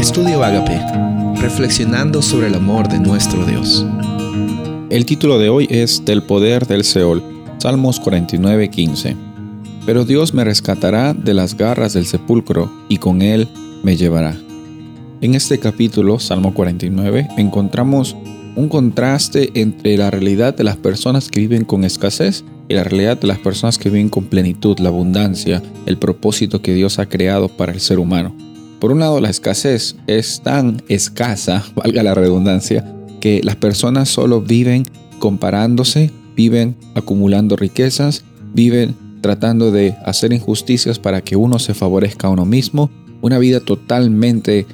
[0.00, 0.80] Estudio Agape,
[1.42, 3.84] reflexionando sobre el amor de nuestro Dios.
[4.88, 7.22] El título de hoy es Del poder del Seol,
[7.58, 9.14] Salmos 49:15.
[9.84, 13.46] Pero Dios me rescatará de las garras del sepulcro y con él
[13.82, 14.34] me llevará.
[15.20, 18.16] En este capítulo, Salmo 49, encontramos
[18.56, 23.20] un contraste entre la realidad de las personas que viven con escasez y la realidad
[23.20, 27.48] de las personas que viven con plenitud, la abundancia, el propósito que Dios ha creado
[27.48, 28.34] para el ser humano.
[28.80, 34.40] Por un lado, la escasez es tan escasa, valga la redundancia, que las personas solo
[34.40, 34.84] viven
[35.18, 38.24] comparándose, viven acumulando riquezas,
[38.54, 43.60] viven tratando de hacer injusticias para que uno se favorezca a uno mismo, una vida
[43.60, 44.66] totalmente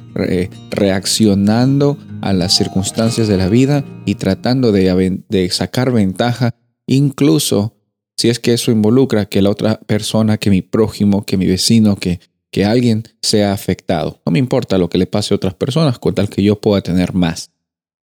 [0.71, 6.55] reaccionando a las circunstancias de la vida y tratando de, de sacar ventaja,
[6.87, 7.75] incluso
[8.15, 11.97] si es que eso involucra que la otra persona, que mi prójimo, que mi vecino,
[11.97, 12.21] que
[12.51, 14.21] que alguien sea afectado.
[14.25, 16.81] No me importa lo que le pase a otras personas, con tal que yo pueda
[16.81, 17.51] tener más.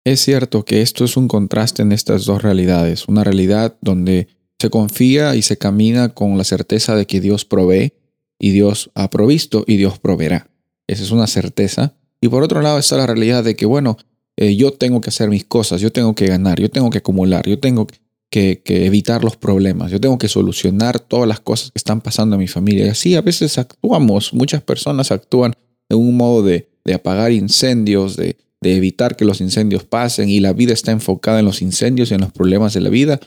[0.03, 4.27] Es cierto que esto es un contraste en estas dos realidades, una realidad donde
[4.59, 7.93] se confía y se camina con la certeza de que Dios provee
[8.39, 10.49] y Dios ha provisto y Dios proveerá.
[10.87, 11.95] Esa es una certeza.
[12.21, 13.97] Y por otro lado está la realidad de que, bueno,
[14.37, 17.47] eh, yo tengo que hacer mis cosas, yo tengo que ganar, yo tengo que acumular,
[17.47, 17.97] yo tengo que
[18.29, 22.41] que, evitar los problemas, yo tengo que solucionar todas las cosas que están pasando en
[22.41, 22.85] mi familia.
[22.85, 25.53] Y así a veces actuamos, muchas personas actúan
[25.89, 30.53] en un modo de, apagar incendios, de, de evitar que los incendios pasen y la
[30.53, 33.19] vida está enfocada en los incendios y en los problemas de la vida,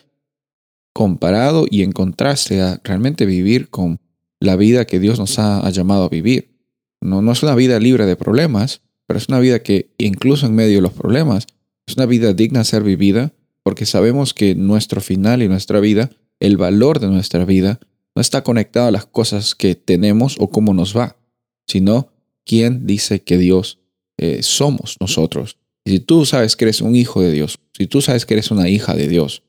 [0.93, 4.01] comparado y en contraste a realmente vivir con
[4.41, 6.57] la vida que Dios nos ha, llamado a vivir.
[7.01, 10.55] No, no es una vida libre de problemas, pero es una vida que incluso en
[10.55, 11.47] medio de los problemas
[11.87, 13.33] es una vida digna de ser vivida
[13.69, 16.09] porque sabemos que nuestro final y nuestra vida,
[16.41, 17.79] el valor de nuestra vida,
[18.17, 21.19] no está conectado a las cosas que tenemos o cómo nos va,
[21.67, 22.09] sino
[22.47, 23.79] quién dice que Dios
[24.17, 25.59] eh, somos nosotros.
[25.85, 28.51] Y si tú sabes que eres un hijo de Dios, si tú sabes que eres
[28.51, 29.43] una hija de Dios,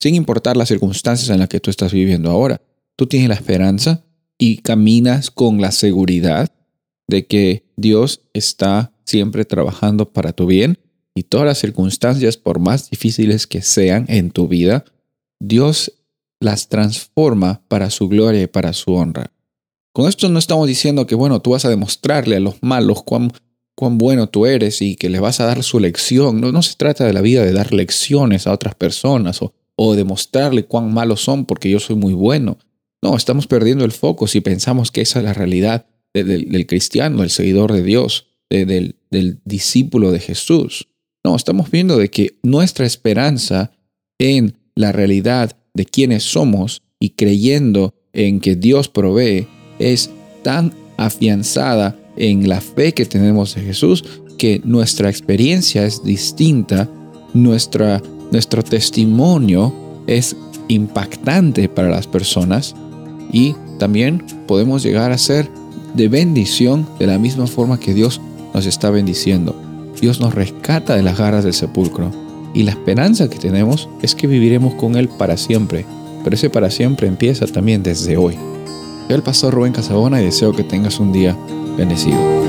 [0.00, 2.62] sin importar las circunstancias en las que tú estás viviendo ahora,
[2.96, 4.02] tú tienes la esperanza
[4.38, 6.50] y caminas con la seguridad
[7.06, 10.78] de que Dios está siempre trabajando para tu bien
[11.18, 14.84] y todas las circunstancias, por más difíciles que sean en tu vida,
[15.40, 15.92] Dios
[16.40, 19.32] las transforma para su gloria y para su honra.
[19.92, 23.32] Con esto no estamos diciendo que, bueno, tú vas a demostrarle a los malos cuán,
[23.74, 26.40] cuán bueno tú eres y que les vas a dar su lección.
[26.40, 29.96] No, no se trata de la vida de dar lecciones a otras personas o, o
[29.96, 32.58] demostrarle cuán malos son porque yo soy muy bueno.
[33.02, 37.30] No, estamos perdiendo el foco si pensamos que esa es la realidad del, cristiano, del
[37.30, 38.94] seguidor de Dios, del
[39.44, 40.87] discípulo de Jesús.
[41.24, 43.72] No, estamos viendo de que nuestra esperanza
[44.18, 49.46] en la realidad de quienes somos y creyendo en que Dios provee
[49.78, 50.10] es
[50.42, 54.04] tan afianzada en la fe que tenemos en Jesús
[54.38, 56.88] que nuestra experiencia es distinta,
[57.34, 59.74] nuestra, nuestro testimonio
[60.06, 60.36] es
[60.68, 62.74] impactante para las personas
[63.32, 65.48] y también podemos llegar a ser
[65.94, 68.20] de bendición de la misma forma que Dios
[68.54, 69.67] nos está bendiciendo.
[70.00, 72.10] Dios nos rescata de las garras del sepulcro
[72.54, 75.84] y la esperanza que tenemos es que viviremos con Él para siempre,
[76.24, 78.34] pero ese para siempre empieza también desde hoy.
[79.06, 81.36] Soy el pastor Rubén Casabona y deseo que tengas un día
[81.76, 82.47] bendecido.